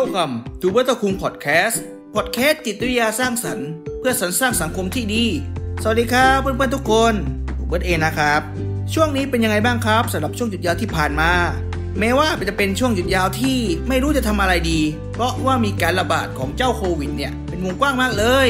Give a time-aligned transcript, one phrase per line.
[0.00, 1.82] Welcome to วัตคุงพอดแคสต์
[2.14, 3.68] พอดแคสต์จิตวิทยาสร้างสรรค์
[3.98, 5.24] เพื่อสรรสร้างสังคมที่ดี
[5.82, 7.14] สวัสดีครับเพื่อนๆทุกคน
[7.58, 8.40] ผมเบิร์ตเอนะครับ
[8.94, 11.32] ช่วงนี้เป็นยังไงบ้างครับสำหรับช่วงหยุดยาวที่ผ่านมา
[11.98, 14.80] แม้ว่าจะเป็นช่วงหยุดยาวที่ไม่รู้จะทำอะไรดี
[15.12, 18.48] เพราะว่ามีการระบาดของเจ้าโควิดเนี่ยเป็นวงกว้างมากเลย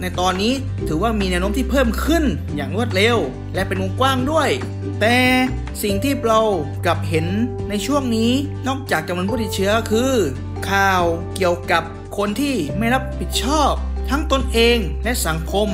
[0.00, 0.52] ในตอนนี้
[0.88, 2.24] ถือว่ามีแนวโน้มที่เพิ่มขึ้น
[2.56, 3.16] อย่างรวดเร็ว
[3.54, 4.48] และเป็นวงกว้างด้วย
[5.00, 5.16] แต่
[5.82, 6.40] สิ่งที่เรา
[6.86, 7.26] กลับเห็น
[7.68, 8.32] ในช่วงนี้
[8.68, 10.12] นอกจากจำนวนผู้ติดเชื้อคือ
[10.70, 11.02] ข่าว
[11.36, 11.82] เกี่ยวกับ
[12.16, 13.72] คนที่ไม่รับผิดชอบ
[14.10, 15.68] ทั้งตนเองและสังคม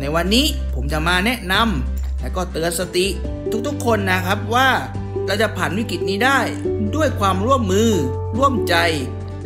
[0.00, 3.06] ในวันนี้ผมจะมาแนะนำและก็เตือนสติ
[3.66, 4.68] ทุกๆคนนะครับว่า
[5.26, 6.40] เราจะผ่านวิกฤตนี้ได้
[6.94, 7.90] ด้วยความร่วมมือ
[8.38, 8.76] ร่วมใจ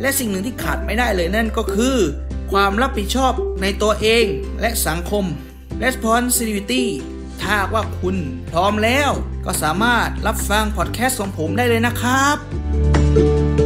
[0.01, 1.95] และสิ่งหนึ่งที่ขาดไม่ได้เลยนั่นก็คือ
[2.51, 4.25] ความรับผิดชอบในตัวเอง
[4.61, 5.23] และสังคม
[5.83, 6.83] responsibility
[7.41, 8.15] ถ้าหาว่าคุณ
[8.51, 9.11] พร้อมแล้ว
[9.45, 13.64] ก็สามารถรับฟังพอดแคสต์ของผมได้เลยนะครับ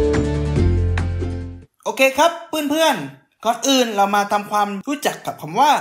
[1.90, 5.72] อเคครับเพื่อนๆ ก่อนอื่นเรามาทำความรู้จักกับคำว่า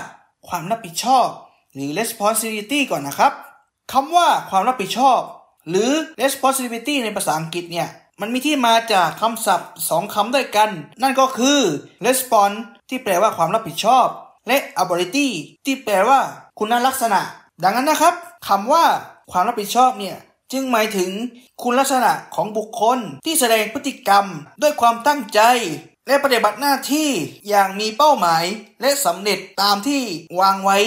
[0.48, 1.27] ความรับผิดชอบ
[1.75, 3.33] หรือ responsibility ก่อนนะครับ
[3.92, 5.20] คำว่าความรับผิดชอบ
[5.69, 5.91] หรือ
[6.23, 7.89] responsibility ในภาษาอังกฤษเนี่ย
[8.20, 10.70] มันมีที่มาจากคำศัพท์สองคำด้วยกัน
[11.03, 11.59] นั่นก็คือ
[12.06, 14.06] response ที่แปลว่าความรับผิดชอบ
[14.48, 15.28] และ ability
[15.67, 16.20] ที่แปลว่า
[16.59, 17.20] คุณลักษณะ
[17.62, 18.15] ดังนั้นนะครับ
[18.48, 18.84] คำว่า
[19.31, 20.17] ความรับผิดชอบเนี่ย
[20.53, 21.11] จึงหมายถึง
[21.62, 24.27] คุณลักษณะของบุคคลที่แสดงพฤติกรรม
[24.62, 25.41] ด้วยความตั้งใจ
[26.09, 27.11] และปฏิบัติหน้าที่
[27.48, 28.45] อย่างมีเป้าหมาย
[28.81, 30.03] และสำเร็จตามที่
[30.41, 30.78] วางไว้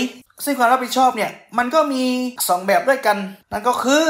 [0.44, 2.04] ซึ่งความรับผิดชอบเนี่ยมันก็มี
[2.38, 3.18] 2 แบบด้วยกัน
[3.52, 4.08] นั่นก็คือ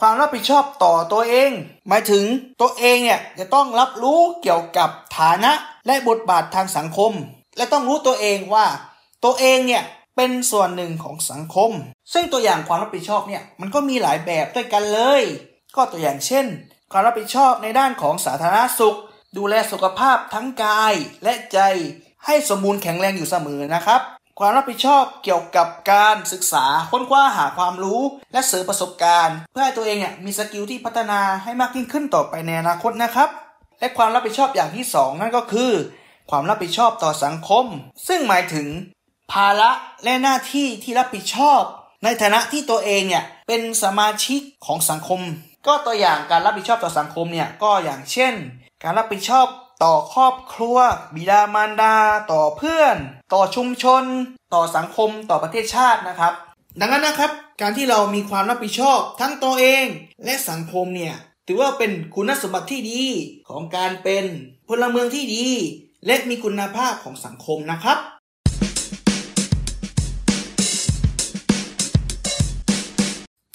[0.00, 1.50] ความรับผิดชอบต่อตัวเอง
[1.88, 2.24] หมายถึง
[2.60, 5.52] ตัวเองเนี่ยจะต้องรับรู้เกี่ยวกับฐานะ
[5.86, 7.12] และบทบาททางสังคม
[7.56, 8.66] และต้องรู้ตัวเองว่า
[9.24, 9.84] ตัวเองเนี่ย
[10.16, 11.70] เป็นส่วนหนึ่งของสังคม
[12.12, 15.22] ซึ่งตัวอย่างความรับผิดชอบเนี่ยมันก็มีหลายแบบด้วยกันเลย
[15.76, 16.46] ก็ตัวอย่างเช่น
[16.92, 18.98] ความรับผิดชอบในด้านของสาธารณสุข
[19.36, 21.58] ดูแลสุขภาพทั้งกายและใจ
[22.26, 24.00] ให้สมบูรณ์แข็งแรงอยู่เสมอนะครับ
[24.38, 28.00] ความรับผิดชอบเกี่ยวกับการศึกษาค้นคว้าหาความรู้
[28.32, 33.28] และเสริมประสบการณ์ เพื่อให้ตัวเองเนี่ยมีสกิลที่พัฒนาให้มากยิ่งขึ้นต่อไปในอนาคตนะครับ
[33.80, 35.72] และความรับผิดชอบอย่างที่ 2 นั่นก็คือ
[36.30, 37.66] ความรับผิดชอบต่อสังคม
[38.08, 38.66] ซึ่งหมายถึง
[39.32, 39.70] ภาระ
[40.04, 41.62] และหน้าที่ที่รับผิดชอบ
[42.04, 45.20] ในฐานะที่ตัวเองเนี่ยเป็นสมาชิกของสังคม
[45.66, 48.34] ก็ตัวอย่างการรับผิดชอบต่อสังคมเนี่ยก็อย่างเช่น
[48.84, 49.46] การรับผิดชอบ
[49.84, 50.76] ต่อครอบครัว
[51.14, 51.96] บิดามารดา
[52.32, 52.96] ต่อเพื่อน
[53.34, 54.04] ต่อชุมชน
[54.54, 56.32] ต่อสังคมต่อประเทศชาตินะครับ
[56.80, 57.30] ดังนั้นนะครับ
[57.60, 59.86] การที่เรามีความรับผิดชอบทั้งตัวเอง
[60.24, 61.14] และสังคมเนี่ย
[61.46, 63.02] ถือว่าเป็นคุณสมบัติที่ดี
[63.48, 64.24] ของการเป็น
[64.68, 65.46] พลเมืองที่ดี
[66.06, 67.98] และมีคุณภาพของสังคมนะครับ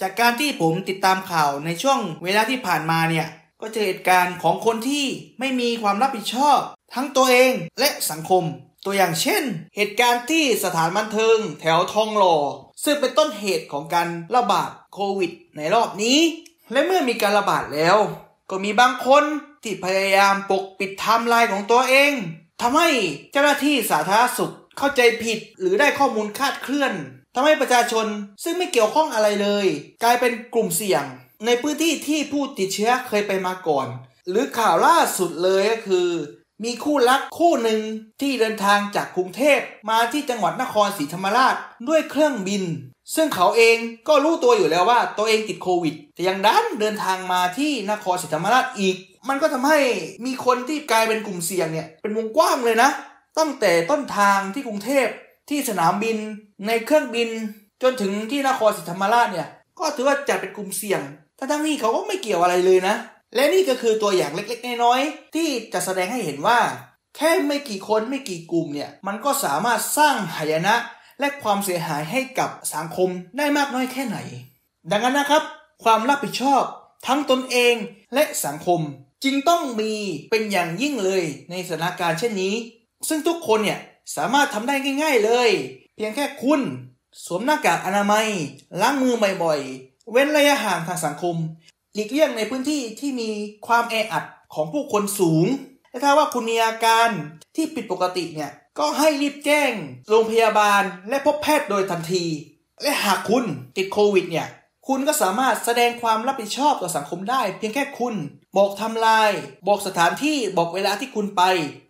[0.02, 3.28] จากการที่ผมติดตามข่าวในช่วงเวลาที่ผ่านมาเนี่ย
[3.62, 5.06] ก็เจอเหตุการณ์ของคนที่
[5.40, 6.60] ไม่มีความรับผิดชอบ
[6.94, 8.44] ทั้งตัวเองและสังคม
[8.86, 9.44] ตัวอย่างเช่น
[9.76, 12.38] เหตุการณ์ที่สถานบันเทิงแถวทองหล่อ
[12.84, 16.20] ซึ่งเป็นต้นเหตุของการระบาดโควิด ในรอบนี้
[16.72, 17.98] และเมื่อมีการระบาดแล้ว
[18.50, 19.24] ก็มีบางคน
[19.64, 22.12] ที่พยายามปกปิดไทม์ไลน์ของตัวเอง
[22.62, 22.90] ทำให้
[23.32, 26.94] เจ้าหน้าที่สาธารณสุขเข้าใจผิดหรือได้ข้อมูลคาดเคลื่อน
[27.38, 28.08] ทำให้ประชาชน
[28.44, 29.68] ซึ่งไม่เกี่ยวข้องอะไรเลย
[30.04, 31.04] กลายเป็นกลุ่มเสี่ยง
[31.46, 33.88] ในพื้นที่ที่ผู้ติดเชื้อเคยไปมาก่อน
[34.30, 36.10] หรือข่าวล่าสุดเลยก็คือ
[36.64, 37.80] มีคู่รักคู่หนึ่ง
[38.22, 39.60] ที่เดินทางจากกรุงเทพ
[39.90, 41.56] มาที่จังหวัดนครศรีธรรมราช
[41.88, 42.64] ด้วยเครื่องบิน
[43.16, 48.96] ซึ่งเขาเองก็รู้ตัวอยู่แล้วว่าตัวเองติดโควิด แต่ยังดันเดินทางมาที่นครศรีธรรมราชอีก
[49.30, 49.80] มันก็ทำให้
[50.26, 52.90] มีคนที่กลายเป็นกลุ่มเสี่ยงเนี่ยเป็นวงกว้างเลยนะ
[53.40, 55.08] ตั้งแต่ต้นทางที่กรุงเทพ
[55.50, 56.18] ที่สนามบิน
[56.68, 57.30] ในเครื่องบิน
[57.82, 61.02] จนถึงที่นครศรีธรรมราชเนี่ย ก็ถือว่าจัดเป็นกลุ่มเสี่ยง
[61.38, 62.96] ทั้งทั้งที่เขาก็ไม่เกี่ยวอะไรเลยนะ
[63.36, 66.60] และนี่ก็คือตัวอย่างเล็กๆ น้อยๆ ที่จะแสดงให้เห็นว่า
[67.16, 70.76] แค่ไม่กี่คนไม่กี่กลุ่มเนี่ย มันก็สามารถสร้างหายนะ
[71.20, 74.18] และความเสียหายให้กับสังคมได้มากน้อยแค่ไหน
[74.92, 75.44] ดังนั้นนะครับ
[75.84, 76.64] ความรับผิดชอบ
[77.08, 77.76] ทั้งตนเอง
[78.14, 78.82] และสังคม
[79.24, 79.94] จึงต้องมี
[80.32, 82.54] เป็นอย่างยิ่งเลยในสถานการณ์เช่นนี้
[83.10, 83.80] ซึ่งทุกคนเนี่ย
[84.16, 85.50] สามารถทำได้ง่าย ๆเลย
[85.96, 86.62] เพียงแค่คุณ
[87.26, 88.28] สวมหน้ากากอนามัย
[88.82, 89.14] ล้างมือ
[89.44, 91.36] บ่อยๆ เว้นระยะห่างทางสังคม
[91.94, 93.30] หลีกเลี่ยงในพื้นที่ที่มี
[93.68, 94.24] ความแออัด
[94.54, 95.46] ของผู้คนสูง
[95.90, 97.10] และถ้าว่าคุณมีอาการ
[97.56, 99.72] ที่ผิดปกติเนี่ย ก็ให้รีบแจ้ง
[100.10, 102.26] โรงพยาบาลและพบแพทย์โดยทันที
[102.84, 103.44] และหากคุณ
[103.78, 104.48] ติดโควิดเนี่ย
[104.88, 108.16] คุณก็สามารถแสดงความรับผิดชอบต่อสังคมได้ เพียงแค่คุณ
[108.58, 109.32] บอกทำลาย
[109.68, 111.44] บอกสถานที่บอกเวลาที่คุณไป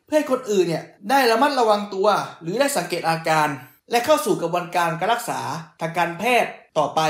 [0.05, 2.07] เพื่อให้คนอื่นเนี่ยได้ระมัดระวังตัว
[2.41, 3.47] หรือได้สังเกตอาการ
[3.91, 5.41] และเข้าสู่กระบวนการการรักษา
[5.81, 7.01] ทางการแพทย์ต่อไป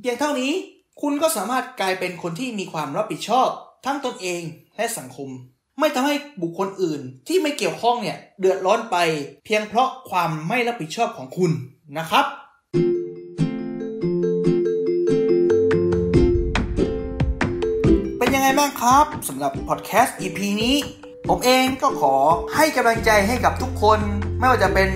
[0.00, 0.52] เพียงเท่านี้
[1.00, 3.48] คุณก็สามารถกลายเป็นคนที่มีความรับผิดชอบ
[3.84, 4.42] ทั้งตนเอง
[4.76, 5.28] และสังคม
[5.78, 8.96] ไม่ทำให้บุคคลอื่นที่ไม่เกี่ยวข้องเนี่ยเดือดร้อนไป
[9.44, 11.50] เพียงเพราะความไม่รับผิดชอบของคุณ
[11.98, 12.26] นะครับ
[18.18, 20.76] เป็นยังไงบ้างครับสำหรับพอดแคสต์ EP นี้
[21.32, 22.14] ผมเองก็ขอ
[22.56, 24.00] ให้กำลังใจให้กับทุกคน
[24.38, 24.88] ไม่ว่าจะเป็น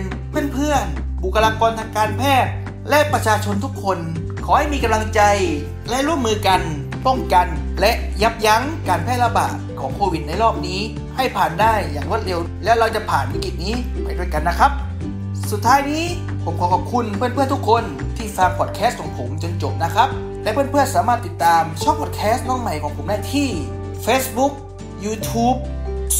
[0.52, 2.52] เพื่อนๆ บุคลากรทางการแพทย์
[2.88, 3.98] และประชาชนทุกคน
[4.44, 5.20] ขอให้มีกำลังใจ
[5.90, 6.60] และร่วมมือกัน
[7.06, 7.46] ป้องกัน
[7.80, 7.92] และ
[8.22, 10.80] ยับยั้งการแพร่ระบาดของโควิดในรอบนี้
[11.16, 14.70] ให้ผ่านได้อย่างรวดเร็ว และเราจะผ่านวิกฤตนี้ไปด้วยกันนะครับ
[15.50, 16.04] สุดท้ายนี้
[16.44, 17.82] ผมขอขอบคุณเพื่อนๆทุกคน
[18.16, 20.08] ที่ฟังพอดแคสต์ของผมจนจบนะครับ
[20.42, 23.48] และเพื่อนๆสามารถติดตามช่องพอดแคสต์น้องใหม่ของผมได้ที่
[24.06, 24.52] Facebook
[25.04, 25.58] YouTube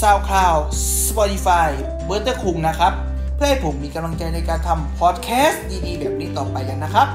[0.00, 0.60] SoundCloud
[1.06, 1.68] Spotify
[2.04, 2.92] เบอร์เตอร์คุงนะครับ
[3.34, 7.08] เพื่อให้ผมมีกำลังใจในการทำพอดแคสต์ดีๆ แบบนี้ต่อไปกันนะครับ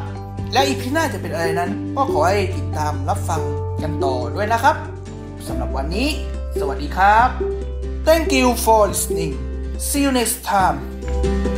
[0.53, 3.41] และอีพีหน้าจะเป็นอะไรนั้น ก็ขอให้ติดตามรับฟัง
[3.83, 4.75] กันต่อด้วยนะครับ
[5.47, 6.07] สำหรับวันนี้
[6.59, 7.29] สวัสดีครับ
[8.07, 9.33] Thank you for listening
[9.87, 11.48] See you next time